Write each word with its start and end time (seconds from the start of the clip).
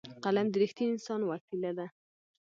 قلم 0.23 0.47
د 0.51 0.55
رښتیني 0.61 0.91
انسان 0.95 1.21
وسېله 1.23 1.71
ده 1.77 1.87